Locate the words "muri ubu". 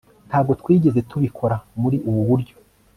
1.81-2.21